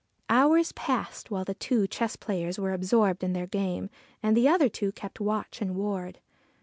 [0.29, 3.91] Hours passed while the two chess players were absorbed in their game
[4.23, 6.19] and the other two kept watch and ward.